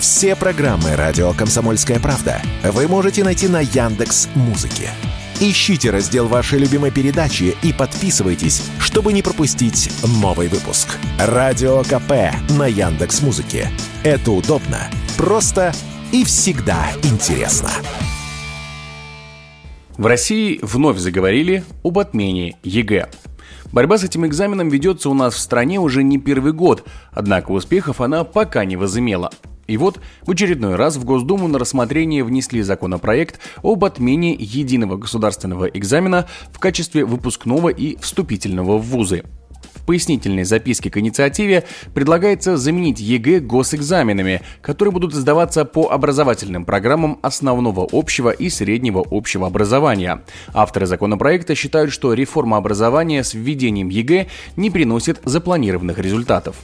Все 0.00 0.34
программы 0.34 0.96
«Радио 0.96 1.34
Комсомольская 1.34 2.00
правда» 2.00 2.40
вы 2.64 2.88
можете 2.88 3.22
найти 3.22 3.48
на 3.48 3.60
Яндекс 3.60 4.30
Музыке. 4.34 4.88
Ищите 5.40 5.90
раздел 5.90 6.26
вашей 6.26 6.58
любимой 6.58 6.90
передачи 6.90 7.54
и 7.62 7.74
подписывайтесь, 7.74 8.62
чтобы 8.78 9.12
не 9.12 9.20
пропустить 9.20 9.92
новый 10.22 10.48
выпуск. 10.48 10.88
Радио 11.18 11.82
КП 11.82 12.34
на 12.56 12.66
Яндекс 12.66 13.20
Музыке. 13.20 13.68
Это 14.02 14.32
удобно, 14.32 14.78
просто 15.18 15.74
и 16.12 16.24
всегда 16.24 16.86
интересно. 17.02 17.68
В 19.98 20.06
России 20.06 20.60
вновь 20.62 20.96
заговорили 20.96 21.62
об 21.84 21.98
отмене 21.98 22.56
ЕГЭ. 22.62 23.10
Борьба 23.70 23.98
с 23.98 24.04
этим 24.04 24.24
экзаменом 24.24 24.70
ведется 24.70 25.10
у 25.10 25.14
нас 25.14 25.34
в 25.34 25.38
стране 25.38 25.78
уже 25.78 26.02
не 26.02 26.16
первый 26.16 26.54
год, 26.54 26.88
однако 27.12 27.50
успехов 27.50 28.00
она 28.00 28.24
пока 28.24 28.64
не 28.64 28.76
возымела. 28.76 29.30
И 29.70 29.76
вот 29.76 30.00
в 30.26 30.32
очередной 30.32 30.74
раз 30.74 30.96
в 30.96 31.04
Госдуму 31.04 31.46
на 31.46 31.56
рассмотрение 31.56 32.24
внесли 32.24 32.60
законопроект 32.60 33.38
об 33.62 33.84
отмене 33.84 34.34
единого 34.34 34.96
государственного 34.96 35.66
экзамена 35.66 36.26
в 36.50 36.58
качестве 36.58 37.04
выпускного 37.04 37.68
и 37.68 37.96
вступительного 38.00 38.78
в 38.78 38.82
вузы. 38.82 39.22
В 39.74 39.86
пояснительной 39.86 40.42
записке 40.42 40.90
к 40.90 40.96
инициативе 40.96 41.62
предлагается 41.94 42.56
заменить 42.56 42.98
ЕГЭ 42.98 43.38
госэкзаменами, 43.38 44.42
которые 44.60 44.90
будут 44.90 45.14
сдаваться 45.14 45.64
по 45.64 45.88
образовательным 45.92 46.64
программам 46.64 47.20
основного 47.22 47.86
общего 47.92 48.30
и 48.30 48.50
среднего 48.50 49.06
общего 49.08 49.46
образования. 49.46 50.24
Авторы 50.52 50.86
законопроекта 50.86 51.54
считают, 51.54 51.92
что 51.92 52.12
реформа 52.12 52.56
образования 52.56 53.22
с 53.22 53.34
введением 53.34 53.88
ЕГЭ 53.88 54.26
не 54.56 54.70
приносит 54.70 55.20
запланированных 55.24 55.98
результатов. 55.98 56.56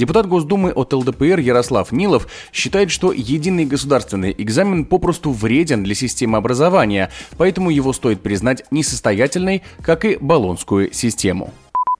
Депутат 0.00 0.26
Госдумы 0.26 0.72
от 0.72 0.94
ЛДПР 0.94 1.40
Ярослав 1.40 1.92
Нилов 1.92 2.26
считает, 2.54 2.90
что 2.90 3.12
единый 3.12 3.66
государственный 3.66 4.34
экзамен 4.38 4.86
попросту 4.86 5.30
вреден 5.30 5.84
для 5.84 5.94
системы 5.94 6.38
образования, 6.38 7.10
поэтому 7.36 7.68
его 7.68 7.92
стоит 7.92 8.22
признать 8.22 8.64
несостоятельной, 8.70 9.62
как 9.82 10.06
и 10.06 10.16
болонскую 10.18 10.90
систему. 10.94 11.50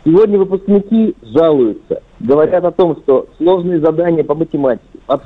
Сегодня 0.03 0.39
выпускники 0.39 1.15
жалуются, 1.21 2.03
говорят 2.21 2.65
о 2.65 2.71
том, 2.71 2.97
что 3.03 3.29
сложные 3.37 3.81
задания 3.81 4.25
по 4.25 4.35
математике, 4.35 4.99
по 5.05 5.19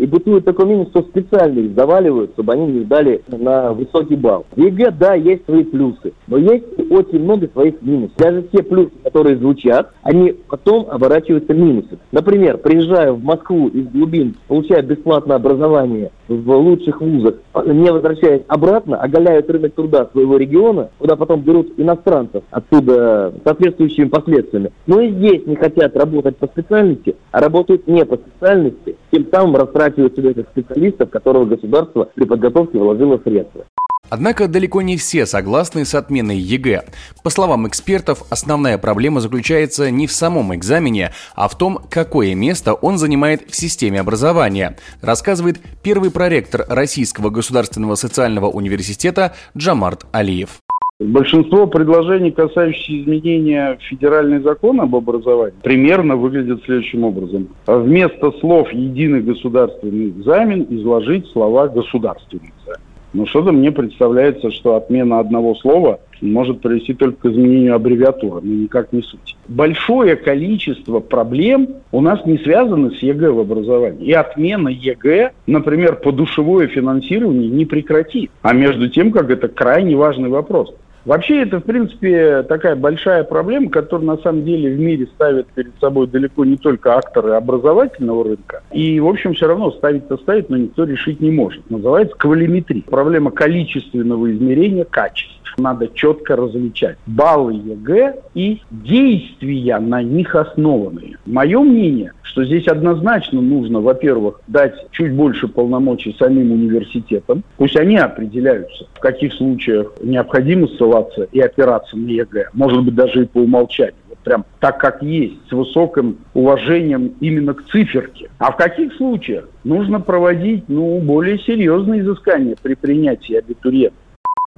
и 0.00 0.06
бытует 0.06 0.46
такое 0.46 0.66
мнение, 0.66 0.86
что 0.86 1.02
специально 1.02 1.58
их 1.58 1.74
заваливают, 1.74 2.32
чтобы 2.32 2.54
они 2.54 2.66
не 2.66 2.84
сдали 2.84 3.22
на 3.28 3.72
высокий 3.74 4.16
балл. 4.16 4.46
ЕГЭ, 4.56 4.92
да, 4.92 5.14
есть 5.14 5.44
свои 5.44 5.62
плюсы, 5.62 6.14
но 6.26 6.38
есть 6.38 6.64
очень 6.90 7.22
много 7.22 7.48
своих 7.48 7.82
минусов. 7.82 8.16
Даже 8.16 8.42
те 8.50 8.62
плюсы, 8.62 8.92
которые 9.04 9.36
звучат, 9.36 9.92
они 10.02 10.34
потом 10.48 10.86
оборачиваются 10.90 11.52
минусами. 11.52 11.98
Например, 12.12 12.56
приезжаю 12.56 13.14
в 13.16 13.22
Москву 13.22 13.68
из 13.68 13.88
глубин, 13.88 14.36
получаю 14.48 14.84
бесплатное 14.84 15.36
образование 15.36 16.10
в 16.30 16.56
лучших 16.56 17.00
вузах, 17.00 17.34
не 17.66 17.90
возвращаясь 17.90 18.42
обратно, 18.46 18.96
оголяют 18.96 19.50
рынок 19.50 19.74
труда 19.74 20.08
своего 20.12 20.36
региона, 20.36 20.90
куда 20.98 21.16
потом 21.16 21.40
берут 21.40 21.72
иностранцев 21.76 22.44
оттуда 22.50 23.34
соответствующими 23.44 24.08
последствиями. 24.08 24.72
Но 24.86 25.00
и 25.00 25.10
здесь 25.10 25.44
не 25.46 25.56
хотят 25.56 25.96
работать 25.96 26.36
по 26.36 26.46
специальности, 26.46 27.16
а 27.32 27.40
работают 27.40 27.86
не 27.88 28.04
по 28.04 28.16
специальности, 28.16 28.96
тем 29.10 29.26
самым 29.32 29.56
растрачивают 29.56 30.14
себя 30.14 30.30
этих 30.30 30.46
специалистов, 30.48 31.10
которого 31.10 31.46
государство 31.46 32.08
при 32.14 32.24
подготовке 32.24 32.78
вложило 32.78 33.20
средства. 33.24 33.64
Однако 34.10 34.48
далеко 34.48 34.82
не 34.82 34.96
все 34.96 35.24
согласны 35.24 35.84
с 35.84 35.94
отменой 35.94 36.36
ЕГЭ. 36.36 36.84
По 37.22 37.30
словам 37.30 37.68
экспертов, 37.68 38.24
основная 38.28 38.76
проблема 38.76 39.20
заключается 39.20 39.90
не 39.90 40.06
в 40.06 40.12
самом 40.12 40.54
экзамене, 40.54 41.12
а 41.36 41.48
в 41.48 41.56
том, 41.56 41.78
какое 41.88 42.34
место 42.34 42.74
он 42.74 42.98
занимает 42.98 43.48
в 43.48 43.54
системе 43.54 44.00
образования, 44.00 44.76
рассказывает 45.00 45.60
первый 45.82 46.10
проректор 46.10 46.66
Российского 46.68 47.30
государственного 47.30 47.94
социального 47.94 48.46
университета 48.46 49.34
Джамарт 49.56 50.06
Алиев. 50.12 50.58
Большинство 50.98 51.66
предложений, 51.66 52.32
касающихся 52.32 53.00
изменения 53.00 53.78
федеральный 53.88 54.42
закон 54.42 54.82
об 54.82 54.94
образовании, 54.94 55.54
примерно 55.62 56.16
выглядят 56.16 56.62
следующим 56.64 57.04
образом. 57.04 57.48
Вместо 57.66 58.32
слов 58.32 58.70
«единый 58.70 59.22
государственный 59.22 60.10
экзамен» 60.10 60.66
изложить 60.68 61.26
слова 61.28 61.68
«государственный 61.68 62.52
экзамен». 62.60 62.89
Но 63.12 63.26
что-то 63.26 63.52
мне 63.52 63.72
представляется, 63.72 64.50
что 64.50 64.76
отмена 64.76 65.18
одного 65.18 65.54
слова 65.56 66.00
может 66.20 66.60
привести 66.60 66.94
только 66.94 67.22
к 67.22 67.32
изменению 67.32 67.74
аббревиатуры, 67.74 68.40
но 68.42 68.52
никак 68.52 68.92
не 68.92 69.02
суть. 69.02 69.36
Большое 69.48 70.16
количество 70.16 71.00
проблем 71.00 71.68
у 71.92 72.00
нас 72.00 72.24
не 72.26 72.38
связаны 72.38 72.92
с 72.92 72.98
ЕГЭ 72.98 73.30
в 73.30 73.40
образовании. 73.40 74.06
И 74.06 74.12
отмена 74.12 74.68
ЕГЭ, 74.68 75.32
например, 75.46 75.96
подушевое 75.96 76.68
финансирование 76.68 77.48
не 77.48 77.64
прекратит. 77.64 78.30
А 78.42 78.52
между 78.52 78.88
тем, 78.88 79.10
как 79.10 79.30
это 79.30 79.48
крайне 79.48 79.96
важный 79.96 80.28
вопрос. 80.28 80.72
Вообще 81.04 81.42
это, 81.42 81.60
в 81.60 81.64
принципе, 81.64 82.42
такая 82.42 82.76
большая 82.76 83.24
проблема, 83.24 83.70
которая 83.70 84.06
на 84.06 84.18
самом 84.18 84.44
деле 84.44 84.74
в 84.74 84.78
мире 84.78 85.06
ставит 85.14 85.46
перед 85.48 85.72
собой 85.80 86.06
далеко 86.06 86.44
не 86.44 86.56
только 86.56 86.96
акторы 86.96 87.32
образовательного 87.32 88.24
рынка. 88.24 88.62
И, 88.70 89.00
в 89.00 89.08
общем, 89.08 89.34
все 89.34 89.46
равно 89.46 89.70
ставить-то 89.70 90.18
ставит, 90.18 90.50
но 90.50 90.56
никто 90.58 90.84
решить 90.84 91.20
не 91.20 91.30
может. 91.30 91.68
Называется 91.70 92.14
квалиметрия. 92.16 92.82
Проблема 92.82 93.30
количественного 93.30 94.30
измерения 94.32 94.84
качества 94.84 95.39
надо 95.60 95.88
четко 95.94 96.36
различать 96.36 96.96
баллы 97.06 97.54
ЕГЭ 97.54 98.16
и 98.34 98.60
действия 98.70 99.78
на 99.78 100.02
них 100.02 100.34
основанные. 100.34 101.18
Мое 101.26 101.60
мнение, 101.60 102.12
что 102.22 102.44
здесь 102.44 102.66
однозначно 102.68 103.40
нужно, 103.40 103.80
во-первых, 103.80 104.40
дать 104.46 104.74
чуть 104.90 105.12
больше 105.14 105.48
полномочий 105.48 106.14
самим 106.18 106.52
университетам. 106.52 107.42
Пусть 107.56 107.76
они 107.76 107.96
определяются, 107.96 108.86
в 108.94 109.00
каких 109.00 109.34
случаях 109.34 109.92
необходимо 110.02 110.66
ссылаться 110.68 111.28
и 111.32 111.40
опираться 111.40 111.96
на 111.96 112.08
ЕГЭ. 112.08 112.50
Может 112.52 112.84
быть, 112.84 112.94
даже 112.94 113.22
и 113.22 113.26
по 113.26 113.38
умолчанию 113.38 113.94
прям 114.24 114.44
так, 114.60 114.78
как 114.78 115.02
есть, 115.02 115.36
с 115.48 115.52
высоким 115.52 116.18
уважением 116.34 117.14
именно 117.20 117.54
к 117.54 117.64
циферке. 117.66 118.30
А 118.38 118.52
в 118.52 118.56
каких 118.56 118.94
случаях 118.94 119.48
нужно 119.64 120.00
проводить 120.00 120.64
ну, 120.68 121.00
более 121.00 121.38
серьезные 121.38 122.02
изыскания 122.02 122.56
при 122.60 122.74
принятии 122.74 123.34
абитуриентов? 123.34 123.99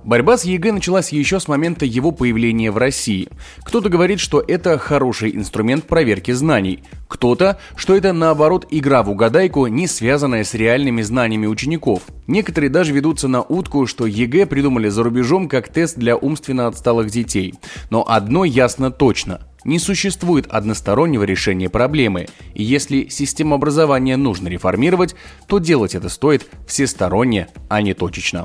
Борьба 0.04 0.36
с 0.36 0.44
ЕГЭ 0.44 0.72
началась 0.72 1.12
еще 1.12 1.38
с 1.38 1.46
момента 1.46 1.84
его 1.84 2.10
появления 2.10 2.72
в 2.72 2.76
России. 2.76 3.28
Кто-то 3.62 3.88
говорит, 3.88 4.18
что 4.18 4.42
это 4.46 4.76
хороший 4.76 5.34
инструмент 5.36 5.84
проверки 5.84 6.32
знаний. 6.32 6.82
Кто-то, 7.06 7.58
что 7.76 7.94
это 7.94 8.12
наоборот 8.12 8.66
игра 8.70 9.04
в 9.04 9.10
угадайку, 9.10 9.66
не 9.68 9.86
связанная 9.86 10.42
с 10.42 10.54
реальными 10.54 11.02
знаниями 11.02 11.46
учеников. 11.46 12.02
Некоторые 12.26 12.70
даже 12.70 12.92
ведутся 12.92 13.28
на 13.28 13.42
утку, 13.42 13.86
что 13.86 14.06
ЕГЭ 14.06 14.46
придумали 14.46 14.88
за 14.88 15.04
рубежом 15.04 15.48
как 15.48 15.68
тест 15.68 15.96
для 15.96 16.16
умственно 16.16 16.66
отсталых 16.66 17.10
детей. 17.10 17.54
Но 17.90 18.04
одно 18.06 18.44
ясно 18.44 18.90
точно– 18.90 19.40
не 19.64 19.78
существует 19.78 20.48
одностороннего 20.48 21.22
решения 21.22 21.68
проблемы, 21.68 22.26
и 22.52 22.64
если 22.64 23.06
систему 23.06 23.54
образования 23.54 24.16
нужно 24.16 24.48
реформировать, 24.48 25.14
то 25.46 25.60
делать 25.60 25.94
это 25.94 26.08
стоит 26.08 26.48
всесторонне, 26.66 27.46
а 27.68 27.80
не 27.80 27.94
точечно. 27.94 28.44